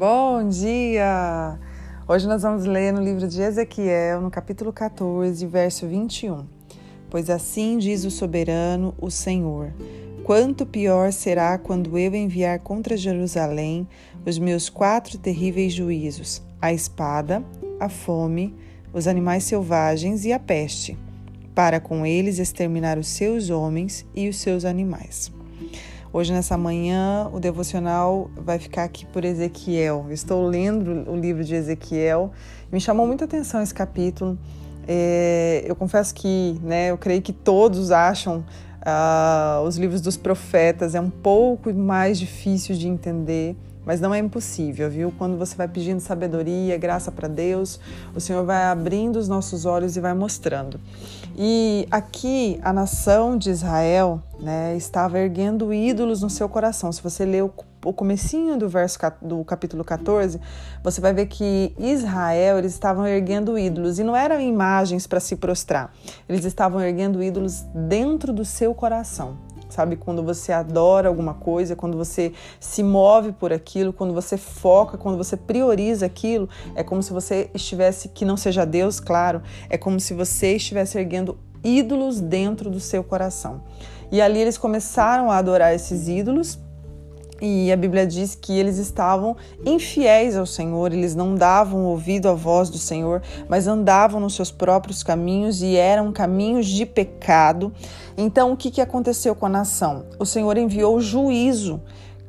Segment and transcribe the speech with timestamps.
[0.00, 1.58] Bom dia!
[2.08, 6.46] Hoje nós vamos ler no livro de Ezequiel, no capítulo 14, verso 21.
[7.10, 9.74] Pois assim diz o soberano, o Senhor:
[10.24, 13.86] Quanto pior será quando eu enviar contra Jerusalém
[14.24, 17.44] os meus quatro terríveis juízos: a espada,
[17.78, 18.56] a fome,
[18.94, 20.96] os animais selvagens e a peste,
[21.54, 25.30] para com eles exterminar os seus homens e os seus animais.
[26.12, 30.06] Hoje, nessa manhã, o devocional vai ficar aqui por Ezequiel.
[30.10, 32.32] estou lendo o livro de Ezequiel.
[32.72, 34.36] Me chamou muita atenção esse capítulo.
[34.88, 38.44] É, eu confesso que, né, eu creio que todos acham
[38.80, 43.56] uh, os livros dos profetas é um pouco mais difícil de entender
[43.90, 45.12] mas não é impossível, viu?
[45.18, 47.80] Quando você vai pedindo sabedoria, graça para Deus,
[48.14, 50.78] o Senhor vai abrindo os nossos olhos e vai mostrando.
[51.36, 56.92] E aqui a nação de Israel, né, estava erguendo ídolos no seu coração.
[56.92, 57.52] Se você ler o,
[57.84, 60.40] o comecinho do verso do capítulo 14,
[60.84, 65.34] você vai ver que Israel, eles estavam erguendo ídolos e não eram imagens para se
[65.34, 65.92] prostrar.
[66.28, 69.96] Eles estavam erguendo ídolos dentro do seu coração sabe?
[69.96, 75.16] Quando você adora alguma coisa, quando você se move por aquilo, quando você foca, quando
[75.16, 80.00] você prioriza aquilo, é como se você estivesse, que não seja Deus, claro, é como
[80.00, 83.62] se você estivesse erguendo ídolos dentro do seu coração.
[84.10, 86.58] E ali eles começaram a adorar esses ídolos
[87.40, 92.34] e a Bíblia diz que eles estavam infiéis ao Senhor, eles não davam ouvido à
[92.34, 97.72] voz do Senhor, mas andavam nos seus próprios caminhos e eram caminhos de pecado.
[98.16, 100.04] Então, o que, aconteceu com a nação?
[100.18, 101.80] O Senhor enviou juízo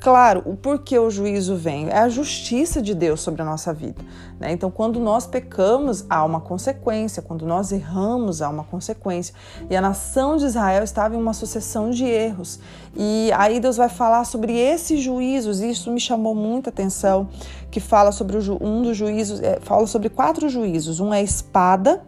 [0.00, 4.00] Claro, o porquê o juízo vem é a justiça de Deus sobre a nossa vida.
[4.38, 4.52] Né?
[4.52, 9.34] Então, quando nós pecamos, há uma consequência, quando nós erramos, há uma consequência.
[9.68, 12.60] E a nação de Israel estava em uma sucessão de erros.
[12.96, 17.28] E aí Deus vai falar sobre esses juízos, e isso me chamou muita atenção,
[17.68, 21.00] que fala sobre um dos juízos, é, fala sobre quatro juízos.
[21.00, 22.04] Um é a espada,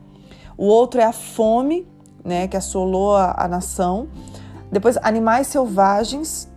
[0.57, 1.89] o outro é a fome,
[2.25, 4.07] né, que assolou a, a nação.
[4.71, 6.49] Depois, animais selvagens,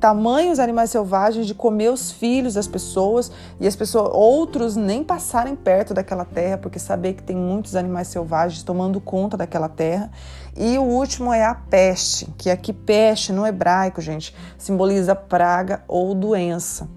[0.00, 5.56] tamanhos animais selvagens de comer os filhos das pessoas e as pessoas, outros nem passarem
[5.56, 10.10] perto daquela terra, porque saber que tem muitos animais selvagens tomando conta daquela terra.
[10.56, 16.14] E o último é a peste, que aqui peste no hebraico, gente, simboliza praga ou
[16.14, 16.88] doença.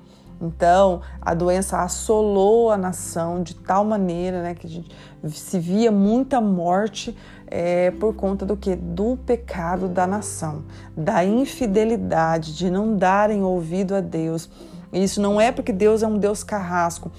[0.41, 4.83] Então, a doença assolou a nação de tal maneira né, que
[5.29, 7.15] se via muita morte
[7.51, 8.75] é, por conta do que?
[8.75, 10.63] Do pecado da nação,
[10.95, 14.49] da infidelidade, de não darem ouvido a Deus.
[14.93, 17.11] Isso não é porque Deus é um Deus carrasco,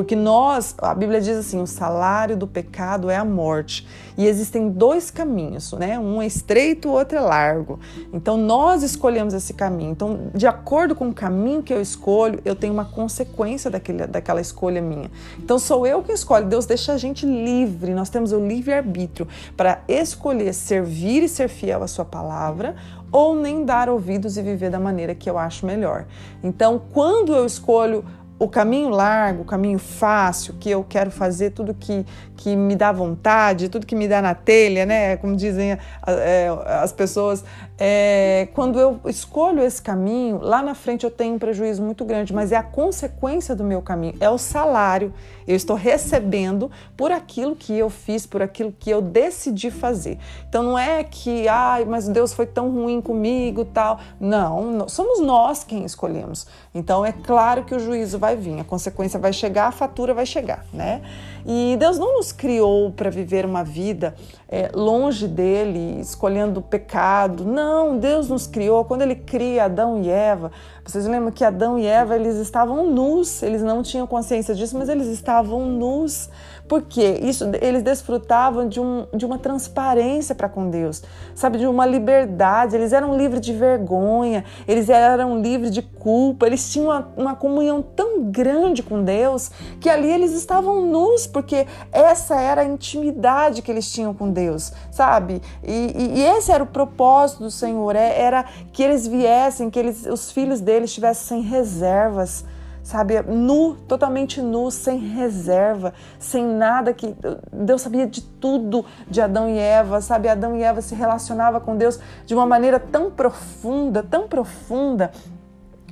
[0.00, 3.86] porque nós, a Bíblia diz assim, o salário do pecado é a morte.
[4.16, 5.98] E existem dois caminhos, né?
[5.98, 7.78] Um é estreito, o outro é largo.
[8.10, 9.90] Então nós escolhemos esse caminho.
[9.90, 14.40] Então, de acordo com o caminho que eu escolho, eu tenho uma consequência daquele, daquela
[14.40, 15.10] escolha minha.
[15.38, 16.46] Então sou eu que escolho.
[16.46, 17.92] Deus deixa a gente livre.
[17.92, 22.74] Nós temos o livre-arbítrio para escolher servir e ser fiel à sua palavra
[23.12, 26.06] ou nem dar ouvidos e viver da maneira que eu acho melhor.
[26.42, 28.04] Então, quando eu escolho
[28.40, 32.06] o caminho largo, o caminho fácil, que eu quero fazer tudo que,
[32.38, 35.18] que me dá vontade, tudo que me dá na telha, né?
[35.18, 35.72] Como dizem
[36.06, 36.48] é,
[36.82, 37.44] as pessoas,
[37.82, 42.30] é, quando eu escolho esse caminho, lá na frente eu tenho um prejuízo muito grande,
[42.30, 45.14] mas é a consequência do meu caminho, é o salário.
[45.48, 50.18] Eu estou recebendo por aquilo que eu fiz, por aquilo que eu decidi fazer.
[50.46, 53.98] Então não é que, ai, mas Deus foi tão ruim comigo, tal.
[54.20, 56.46] Não, somos nós quem escolhemos.
[56.74, 60.26] Então é claro que o juízo vai vir, a consequência vai chegar, a fatura vai
[60.26, 61.00] chegar, né?
[61.46, 64.14] E Deus não nos criou para viver uma vida
[64.48, 67.44] é, longe dele, escolhendo pecado.
[67.44, 68.84] Não, Deus nos criou.
[68.84, 70.50] Quando ele cria Adão e Eva,
[70.84, 74.88] vocês lembram que Adão e Eva eles estavam nus, eles não tinham consciência disso, mas
[74.88, 76.28] eles estavam nus.
[76.70, 81.02] Porque isso eles desfrutavam de, um, de uma transparência para com Deus,
[81.34, 82.76] sabe, de uma liberdade.
[82.76, 87.82] Eles eram livres de vergonha, eles eram livres de culpa, eles tinham uma, uma comunhão
[87.82, 89.50] tão grande com Deus
[89.80, 94.72] que ali eles estavam nus, porque essa era a intimidade que eles tinham com Deus,
[94.92, 95.42] sabe?
[95.64, 99.78] E, e, e esse era o propósito do Senhor, é, era que eles viessem, que
[99.78, 102.44] eles, os filhos deles estivessem sem reservas
[102.82, 107.14] sabe, nu, totalmente nu, sem reserva, sem nada que
[107.52, 110.28] Deus sabia de tudo de Adão e Eva, sabe?
[110.28, 115.12] Adão e Eva se relacionava com Deus de uma maneira tão profunda, tão profunda.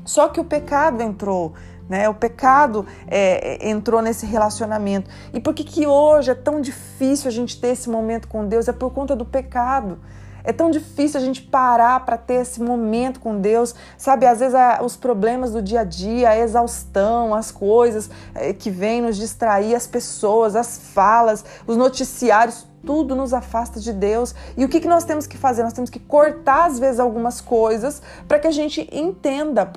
[0.05, 1.53] Só que o pecado entrou,
[1.88, 2.09] né?
[2.09, 5.11] O pecado é, entrou nesse relacionamento.
[5.32, 8.69] E por que que hoje é tão difícil a gente ter esse momento com Deus?
[8.69, 9.99] É por conta do pecado.
[10.48, 14.24] É tão difícil a gente parar para ter esse momento com Deus, sabe?
[14.24, 19.02] Às vezes os problemas do dia a dia, a exaustão, as coisas eh, que vêm
[19.02, 24.34] nos distrair, as pessoas, as falas, os noticiários, tudo nos afasta de Deus.
[24.56, 25.62] E o que, que nós temos que fazer?
[25.62, 29.70] Nós temos que cortar, às vezes, algumas coisas para que a gente entenda,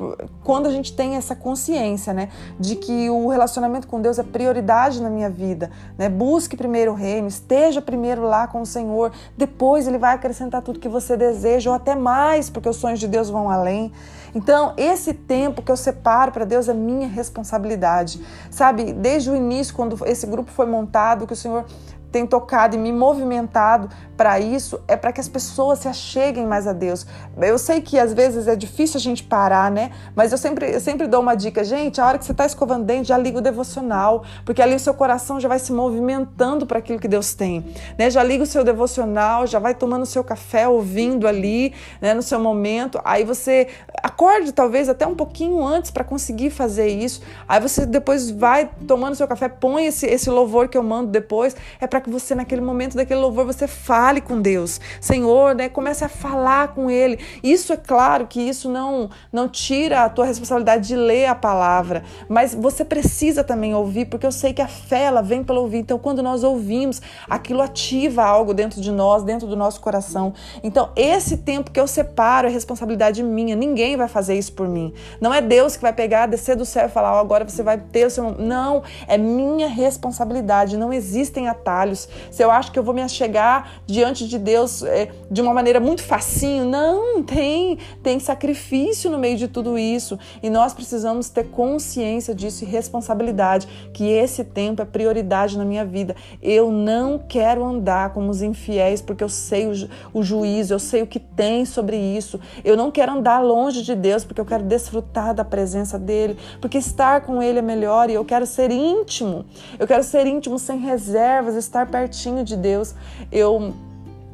[0.43, 5.01] quando a gente tem essa consciência, né, de que o relacionamento com Deus é prioridade
[5.01, 6.09] na minha vida, né?
[6.09, 10.79] Busque primeiro o reino, esteja primeiro lá com o Senhor, depois Ele vai acrescentar tudo
[10.79, 13.91] que você deseja, ou até mais, porque os sonhos de Deus vão além.
[14.33, 18.21] Então, esse tempo que eu separo para Deus é minha responsabilidade.
[18.49, 21.65] Sabe, desde o início, quando esse grupo foi montado, que o Senhor
[22.11, 23.89] tem tocado e me movimentado
[24.21, 27.07] para isso é para que as pessoas se acheguem mais a Deus.
[27.41, 29.91] Eu sei que às vezes é difícil a gente parar, né?
[30.15, 32.85] Mas eu sempre, eu sempre dou uma dica, gente, a hora que você está escovando
[32.85, 36.77] dente, já liga o devocional, porque ali o seu coração já vai se movimentando para
[36.77, 37.65] aquilo que Deus tem,
[37.97, 38.11] né?
[38.11, 42.21] Já liga o seu devocional, já vai tomando o seu café, ouvindo ali, né, no
[42.21, 43.01] seu momento.
[43.03, 43.69] Aí você
[44.03, 47.21] acorde talvez até um pouquinho antes para conseguir fazer isso.
[47.47, 51.55] Aí você depois vai tomando seu café, põe esse, esse louvor que eu mando depois,
[51.79, 54.79] é para que você naquele momento daquele louvor você fale com Deus.
[54.99, 57.19] Senhor, né, comece a falar com Ele.
[57.43, 62.03] Isso é claro que isso não, não tira a tua responsabilidade de ler a palavra,
[62.27, 65.79] mas você precisa também ouvir, porque eu sei que a fé ela vem pelo ouvir.
[65.79, 70.33] Então, quando nós ouvimos, aquilo ativa algo dentro de nós, dentro do nosso coração.
[70.63, 73.55] Então, esse tempo que eu separo é responsabilidade minha.
[73.55, 74.93] Ninguém vai fazer isso por mim.
[75.19, 77.77] Não é Deus que vai pegar, descer do céu e falar, oh, agora você vai
[77.77, 78.31] ter o seu.
[78.37, 80.77] Não, é minha responsabilidade.
[80.77, 81.90] Não existem atalhos.
[81.99, 85.79] Se eu acho que eu vou me achegar diante de Deus é, de uma maneira
[85.79, 86.65] muito facinho.
[86.65, 90.17] Não, tem, tem sacrifício no meio de tudo isso.
[90.41, 95.85] E nós precisamos ter consciência disso e responsabilidade, que esse tempo é prioridade na minha
[95.85, 96.15] vida.
[96.41, 101.01] Eu não quero andar como os infiéis, porque eu sei o, o juízo, eu sei
[101.01, 102.39] o que tem sobre isso.
[102.63, 106.77] Eu não quero andar longe de Deus, porque eu quero desfrutar da presença dele, porque
[106.77, 109.45] estar com ele é melhor e eu quero ser íntimo.
[109.79, 112.95] Eu quero ser íntimo sem reservas, estar pertinho de Deus.
[113.31, 113.73] Eu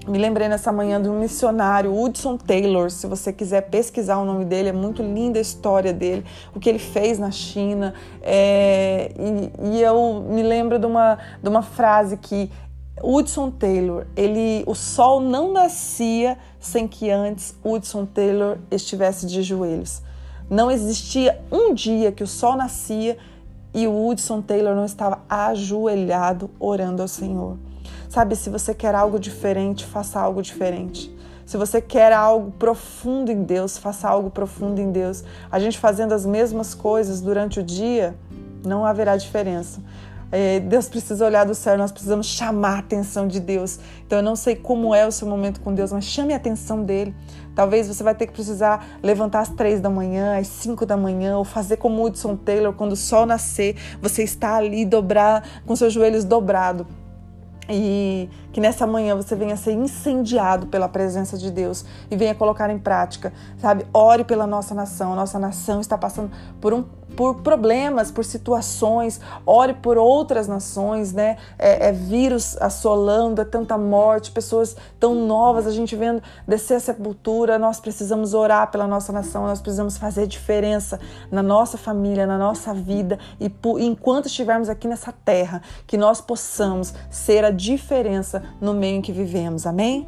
[0.08, 2.90] me lembrei nessa manhã de um missionário, Hudson Taylor.
[2.90, 6.70] Se você quiser pesquisar o nome dele, é muito linda a história dele, o que
[6.70, 7.94] ele fez na China.
[8.22, 12.50] É, e, e, eu me lembro de uma, de uma frase que
[13.04, 20.02] Hudson Taylor, ele, o sol não nascia sem que antes Hudson Taylor estivesse de joelhos.
[20.50, 23.18] Não existia um dia que o sol nascia
[23.78, 27.58] e o Hudson Taylor não estava ajoelhado orando ao Senhor.
[28.10, 31.16] Sabe, se você quer algo diferente, faça algo diferente.
[31.46, 35.24] Se você quer algo profundo em Deus, faça algo profundo em Deus.
[35.52, 38.16] A gente fazendo as mesmas coisas durante o dia,
[38.66, 39.80] não haverá diferença.
[40.32, 43.80] É, Deus precisa olhar do céu, nós precisamos chamar a atenção de Deus.
[44.06, 46.84] Então eu não sei como é o seu momento com Deus, mas chame a atenção
[46.84, 47.16] dele.
[47.56, 51.38] Talvez você vai ter que precisar levantar às três da manhã, às cinco da manhã,
[51.38, 55.94] ou fazer como Hudson Taylor, quando o sol nascer, você está ali dobrar com seus
[55.94, 56.86] joelhos dobrados
[57.70, 62.70] e que nessa manhã você venha ser incendiado pela presença de Deus e venha colocar
[62.70, 63.86] em prática, sabe?
[63.94, 65.14] Ore pela nossa nação.
[65.14, 66.32] A nossa nação está passando
[66.62, 66.84] por um
[67.16, 71.38] por problemas, por situações, ore por outras nações, né?
[71.58, 76.80] É, é, vírus assolando, é tanta morte, pessoas tão novas, a gente vendo descer a
[76.80, 77.58] sepultura.
[77.58, 81.00] Nós precisamos orar pela nossa nação, nós precisamos fazer diferença
[81.32, 86.20] na nossa família, na nossa vida e por, enquanto estivermos aqui nessa terra, que nós
[86.22, 89.66] possamos ser a diferença no meio em que vivemos.
[89.66, 90.08] Amém?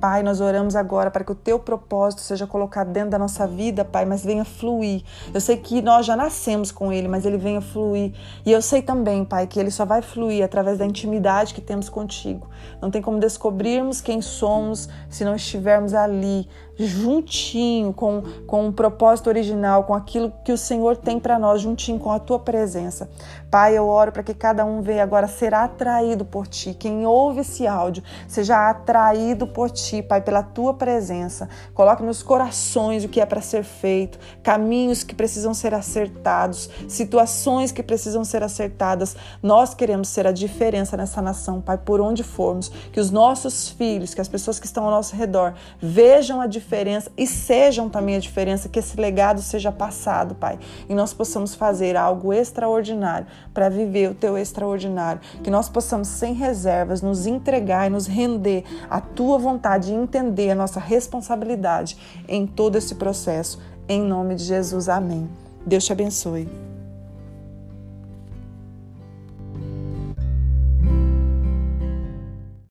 [0.00, 3.84] Pai, nós oramos agora para que o teu propósito seja colocado dentro da nossa vida,
[3.84, 5.02] Pai, mas venha fluir.
[5.34, 8.12] Eu sei que nós já nascemos nascemos com Ele, mas Ele venha fluir.
[8.44, 11.88] E eu sei também, Pai, que Ele só vai fluir através da intimidade que temos
[11.88, 12.48] contigo.
[12.80, 16.46] Não tem como descobrirmos quem somos se não estivermos ali,
[16.78, 21.98] juntinho com, com o propósito original, com aquilo que o Senhor tem para nós, juntinho
[21.98, 23.08] com a tua presença.
[23.50, 26.74] Pai, eu oro para que cada um venha agora ser atraído por ti.
[26.74, 31.48] Quem ouve esse áudio seja atraído por ti, Pai, pela tua presença.
[31.72, 37.72] Coloque nos corações o que é para ser feito, caminhos que precisam ser acertados, situações
[37.72, 39.16] que precisam ser acertadas.
[39.42, 42.68] Nós queremos ser a diferença nessa nação, Pai, por onde formos.
[42.92, 46.65] Que os nossos filhos, que as pessoas que estão ao nosso redor vejam a diferença
[46.66, 50.58] diferença e sejam também a diferença, que esse legado seja passado, Pai,
[50.88, 56.34] e nós possamos fazer algo extraordinário para viver o teu extraordinário, que nós possamos, sem
[56.34, 61.96] reservas, nos entregar e nos render à tua vontade e entender a nossa responsabilidade
[62.28, 63.60] em todo esse processo.
[63.88, 65.28] Em nome de Jesus, amém.
[65.64, 66.75] Deus te abençoe.